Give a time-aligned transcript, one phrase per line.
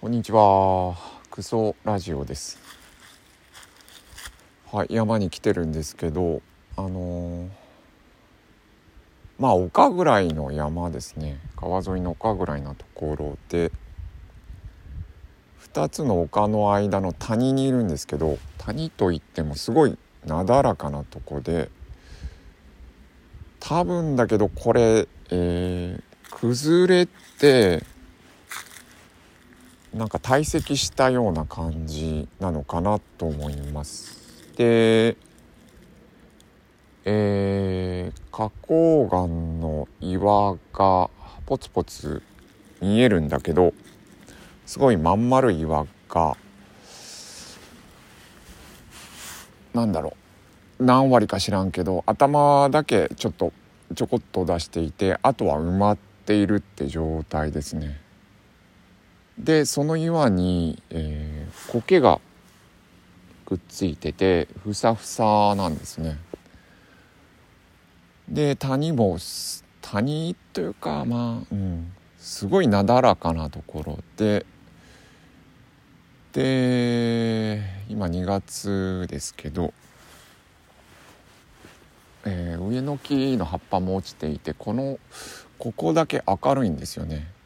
[0.00, 0.94] こんにちは。
[1.28, 2.60] クソラジオです。
[4.70, 6.40] はい、山に来てるんですけど、
[6.76, 7.48] あのー
[9.40, 11.40] まあ丘ぐらいの山ですね。
[11.56, 13.72] 川沿いの丘ぐらいのところで、
[15.74, 21.70] 2つの丘の間の谷にいるんですけど、谷といってもすごいなだらかなとこで、
[23.58, 27.06] 多分だけどこれ、えー崩れ
[27.40, 27.82] て
[29.94, 34.18] なんか堆積したような感じなのかなと思います。
[34.56, 35.16] で、
[37.04, 41.10] えー、花崗岩の岩が
[41.46, 42.22] ポツポツ
[42.82, 43.72] 見えるんだけど
[44.66, 46.36] すごいまん丸い岩が
[49.72, 50.16] なんだろ
[50.78, 53.52] う何割か知らんけど頭だけちょっと
[53.94, 58.07] ちょこっと出していてあとは埋まっているって状態ですね。
[59.38, 61.38] でその岩に、えー
[61.68, 62.20] 苔が
[63.44, 66.18] くっついててふさふさなんですね。
[68.28, 69.18] で谷も
[69.80, 74.44] 谷というかまあ、うん、すごいなだらかなところで
[76.32, 79.72] で今2月ですけど、
[82.24, 84.98] えー上の木の葉っぱも落ちていてこの
[85.58, 87.37] ここだけ明るいんですよね。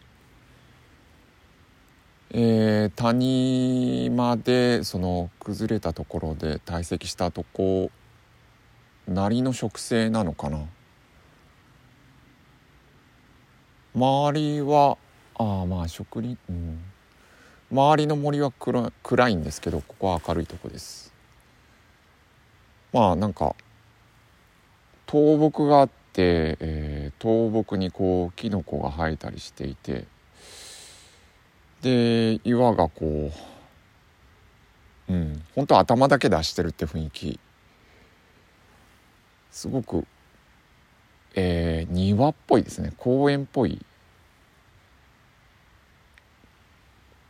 [2.34, 7.90] えー谷までその崩れたところで堆積したとこ
[9.06, 10.64] なりの植生なのかな？
[13.94, 14.96] 周りは
[15.34, 16.82] ああまあ植林うん。
[17.70, 21.12] 周りの森は暗暗いんですけどここは明るいとこです。
[22.94, 23.54] まあなんか
[25.06, 30.06] 倒木があって、えー倒木にこうキノコが生えたりしていて
[31.82, 33.30] で岩がこ
[35.08, 37.40] ううん本当頭だけ出してるって雰囲気。
[39.50, 40.06] すごく、
[41.34, 42.92] えー庭っぽいですね。
[42.96, 43.84] 公園っぽい。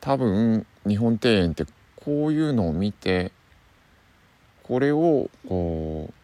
[0.00, 1.64] 多分日本庭園って
[1.96, 3.30] こういうのを見て
[4.64, 6.14] これをこう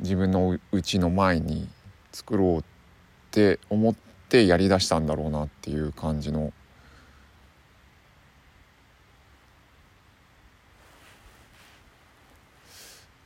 [0.00, 1.68] 自分の家の前に
[2.12, 2.64] 作ろうっ
[3.30, 6.52] て思ってってやりだしたんだろうなっていう感じの。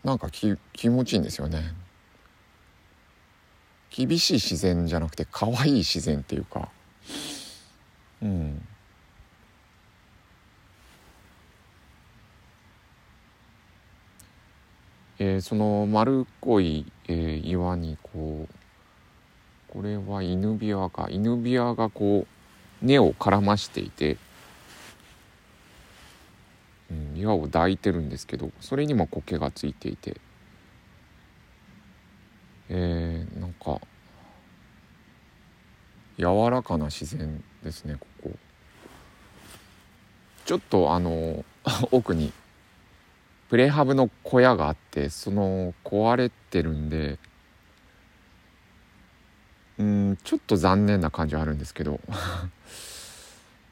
[0.04, 1.74] なんかき気持ちいいんですよね。
[3.90, 6.68] 厳しい自然じゃなくて可愛い自然っていうか。
[8.22, 8.62] うん。
[15.18, 18.61] えーその丸っこい、えー岩にこう
[19.72, 22.26] これはイヌビワかイヌビワがこ
[22.82, 24.18] う根を絡ましていて、
[26.90, 30.20] うん、岩を抱いてるんですけどそれにも苔がついていて
[32.68, 33.80] えー、なんか
[36.18, 38.30] 柔らかな自然ですねここ。
[40.44, 41.46] ちょっとあの
[41.92, 42.30] 奥に
[43.48, 47.18] プレハブの小屋があってその壊れてるんで
[49.82, 52.00] んちょっと残念な感じはあるんですけど。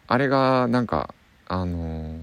[0.07, 1.15] あれがなんか
[1.47, 2.21] あの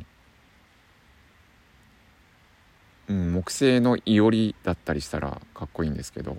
[3.07, 6.37] うん木製のいおりだったりしたらかっこいいんですけど、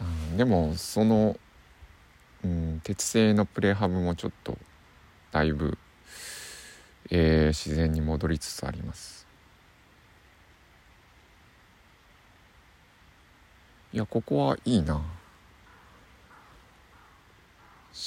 [0.00, 1.38] うん、でもその、
[2.44, 4.58] うん、鉄製のプレハブもちょっと
[5.30, 5.78] だいぶ、
[7.10, 9.26] えー自然に戻りつつあります。
[13.94, 15.02] いやここはいいな。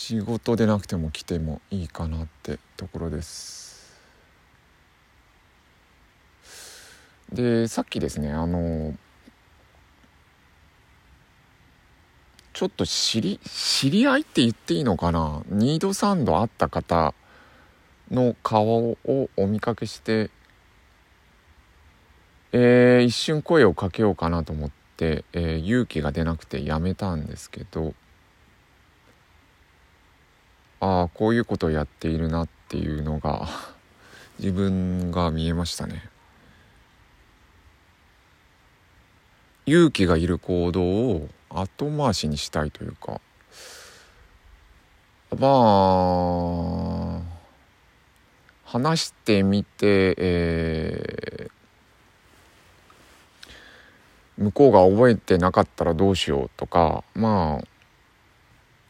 [0.07, 3.99] 仕事でなくても来てもいいかなってところです。
[7.33, 8.93] でさっきですねあの
[12.53, 17.15] ちょっと知り知り合いって言っていいのかな？2度3度会った方
[18.11, 20.29] の顔をお見かけして
[22.51, 27.95] えー一瞬声をかけようかなと思って、えー勇気が出なくてやめたんですけど
[30.85, 33.47] ああこういうことをやっているなっていうのが
[34.37, 36.07] 自分が見えましたね。
[39.65, 43.19] 勇気がいる行動を後回しにしたいというか。
[45.35, 47.21] まあ
[48.63, 51.55] 話してみて、えー
[54.37, 57.67] 向こうが覚えてなかったらどうしようとかまあ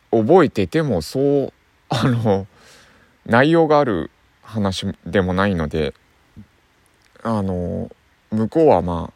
[0.09, 1.53] 覚えててもそう
[1.89, 2.47] あの
[3.25, 4.11] 内容がある
[4.41, 5.93] 話でもないので
[7.23, 7.89] あの
[8.31, 9.13] 向こうはまあ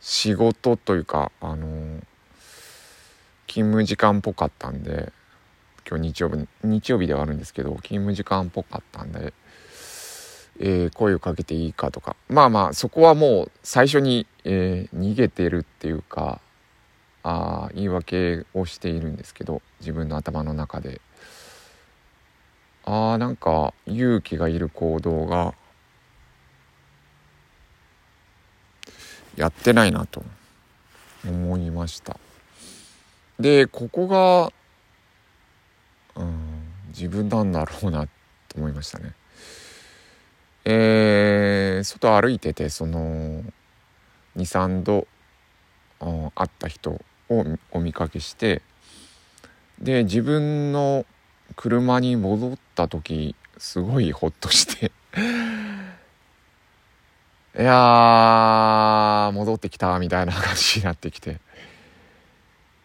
[0.00, 2.00] 仕事というかあの
[3.46, 5.12] 勤務時間っぽかったんで
[5.88, 9.32] 今日日曜日日曜日ではあるんですけど勤務時間っぽかったんで、
[10.58, 12.16] えー、声をかけていいかとか。
[12.28, 16.40] まあまあそこはもう最初に、えー、逃げてるっていうか
[17.22, 21.00] あ言い訳をしているんですけど自分の頭の中で。
[22.86, 25.54] あーなんか勇気がいる行動が
[29.36, 30.22] やってないなと
[31.26, 32.18] 思いました。
[33.40, 34.52] でここが
[36.16, 38.10] うん自分なんだろうなと
[38.56, 39.14] 思いましたね。
[40.66, 43.42] えー、外歩いててその
[44.36, 45.06] 23度
[46.00, 48.62] 会った人をお見かけして
[49.80, 51.04] で自分の
[51.56, 54.92] 車に戻った時すごいホッとして。
[57.56, 61.40] いや戻ってきたみたいな感じになってきて。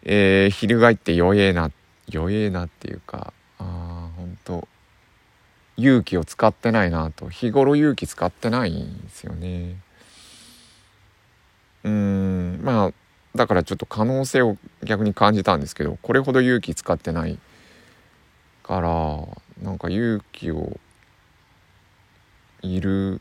[0.02, 1.70] えー、翻って弱えな
[2.08, 4.66] 弱えなっていうかあ本当
[5.76, 7.28] 勇気を使ってないなと。
[7.28, 9.76] 日頃勇気使ってないんですよね。
[11.84, 12.92] うんまあ
[13.34, 17.38] だからちょっと可能性を逆に感じたんですけどこれほど勇気使ってない
[18.70, 20.78] からなんか勇気を
[22.62, 23.20] いる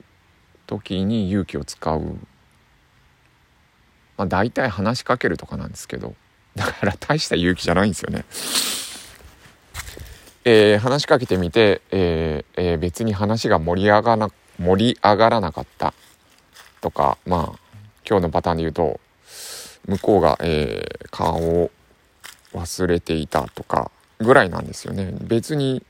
[0.67, 2.01] 時に勇気を使う。
[4.15, 6.13] まあ大体話しかけるとかなんですけど。
[6.55, 8.25] だから大した勇気じゃないんですよね。
[10.45, 14.29] えー、話しかけてみて、えーえー、別に話が盛り上がな
[14.59, 15.95] 盛り上がらなかった。
[16.79, 17.59] とかまあ
[18.07, 18.99] 今日のパターンで言うと
[19.87, 21.71] 向こうが、えー、顔を
[22.53, 23.89] 忘れていたとか
[24.19, 25.13] ぐらいなんですよね。
[25.21, 25.83] 別に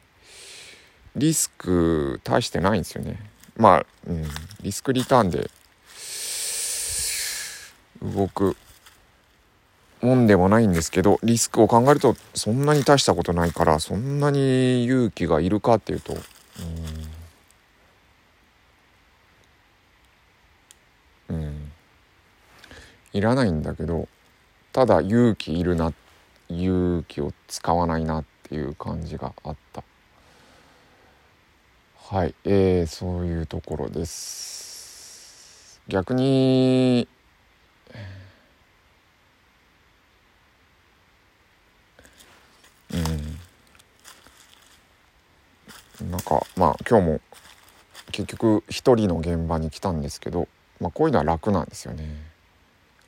[1.15, 3.19] リスク大してないんですよね。
[3.57, 4.25] まあ、うん、
[4.61, 5.49] リスクリターンで
[8.01, 8.55] 動く
[10.01, 16.15] もんでもないんですけどリスクを考えるとそんなに大したことないからそんなに勇気がいるかっていうと
[21.29, 21.71] うん、うん、
[23.11, 24.07] いらないんだけど
[24.71, 25.91] ただ勇気いるな
[26.49, 29.83] 勇気を使わないなっていう感じがあった。
[31.97, 35.79] はいえー、そういうところです。
[35.87, 37.07] 逆に
[46.01, 46.11] うん。
[46.11, 47.21] なんかまあ今日も
[48.11, 50.47] 結局一人の現場に来たんですけど、
[50.79, 52.05] まあ、こういうのは楽なんですよね。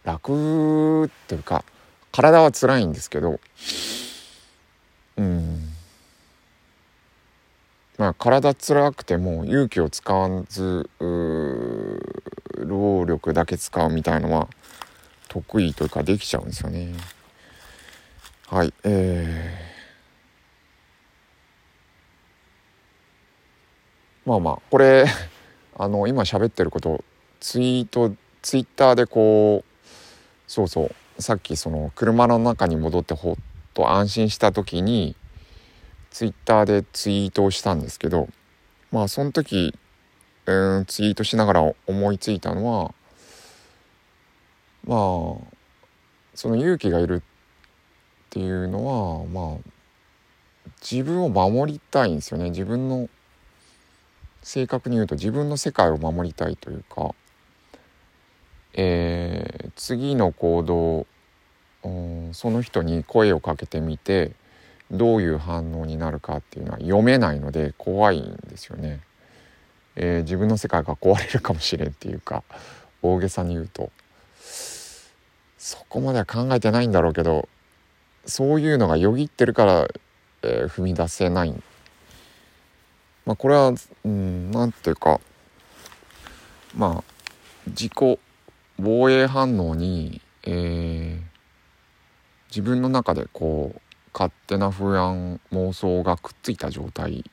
[0.03, 1.63] 楽っていうか
[2.11, 3.39] 体は辛いんですけど
[5.17, 5.69] うん
[7.97, 14.47] まあ体辛くても勇気を使わず労力だけ使うみたいのは
[15.27, 16.93] 得意というかできちゃうんですよね。
[18.47, 25.05] はいえー、まあまあこれ
[25.77, 27.03] あの今喋ってること
[27.39, 29.87] ツイートツイッターでこう
[30.47, 33.35] そうそうさっきその車の中に戻ってほっ
[33.73, 35.15] と安心した時に
[36.09, 38.27] ツイッターでツイートをしたんですけど
[38.91, 39.73] まあその時、
[40.45, 42.93] うん、ツイートしながら思いついたのは
[44.85, 45.55] まあ
[46.35, 49.71] その勇気がいるっていうのはまあ
[50.81, 52.49] 自分を守りたいんですよね。
[52.49, 53.09] 自分の
[54.41, 57.13] 正確に言うと自分の世界を守りたいというか、
[58.73, 61.05] えー、次の行動
[62.33, 64.31] その人に声をかけてみて
[64.91, 68.99] どういう反応になるかっていうのは読めないので怖いんですよね。
[69.95, 72.43] えー、自分の世界が壊れるかもしれんっていうか
[73.01, 73.91] 大げさに言うと
[75.57, 77.49] そこまでは考えてないんだろうけど
[78.25, 79.87] そういうのがよぎってるから、
[80.43, 81.53] えー、踏み出せない。
[83.25, 83.73] まあ、これは
[84.03, 85.19] うんなんていうか
[86.75, 87.03] まあ
[87.67, 88.19] 自己
[88.79, 91.30] 防衛反応に、えー、
[92.51, 93.81] 自分の中でこう
[94.13, 97.23] 勝手な不安妄想がくっついた状態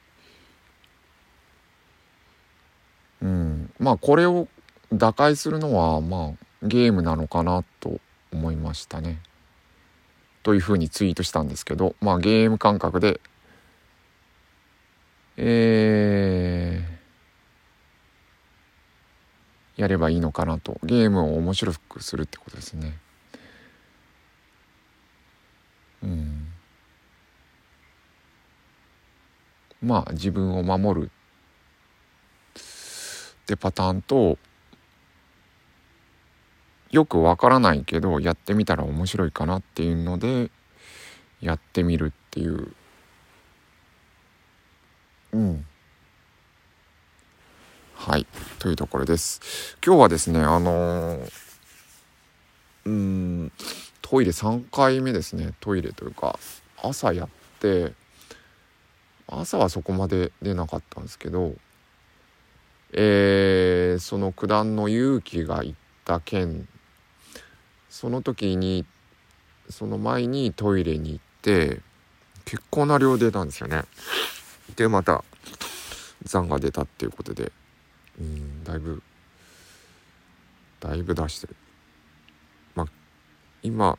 [3.20, 4.48] うんまあこれを
[4.92, 8.00] 打開するのはまあゲームなのかなと
[8.32, 9.20] 思いましたね。
[10.42, 13.20] というふうにツイートしたんですけど、まあゲーム感覚で、
[15.36, 20.78] えー、やればいいのかなと。
[20.82, 22.98] ゲームを面白くするってことですね。
[26.02, 26.46] うん。
[29.88, 31.10] まあ自分を守る。
[32.56, 32.60] っ
[33.48, 34.36] てパターンと
[36.90, 40.50] よくわからないけどやってみたら面白いかなっていうので
[41.40, 42.74] やってみるっていう。
[45.32, 45.66] うん。
[47.94, 48.26] はい。
[48.58, 49.76] というところです。
[49.84, 51.30] 今日はですねあのー、
[52.84, 53.52] うん
[54.02, 55.54] トイレ3回目ですね。
[55.60, 56.38] トイレというか
[56.82, 57.28] 朝やっ
[57.60, 57.94] て
[59.28, 61.54] 朝はそこまで出なかったんですけど
[62.92, 66.66] えー、その九段の勇気が行った件
[67.90, 68.86] その時に
[69.68, 71.80] その前にトイレに行って
[72.46, 73.82] 結構な量出たんですよね。
[74.76, 75.22] でまた
[76.24, 77.52] 残が出たっていうことで
[78.18, 79.02] うんだいぶ
[80.80, 81.56] だいぶ出してる
[82.74, 82.86] まあ
[83.62, 83.98] 今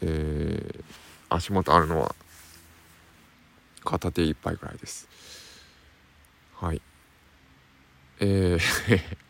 [0.00, 0.84] えー、
[1.28, 2.14] 足元あるのは
[3.84, 5.08] 片手一杯ぐらいです。
[6.54, 6.80] はい。
[8.20, 9.16] えー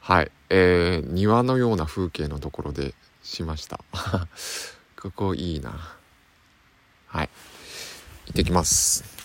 [0.00, 3.80] はい、えー、庭のような風景のところでしました。
[4.98, 5.98] ここいいな。
[7.06, 7.28] はい。
[8.28, 9.17] 行ってきます。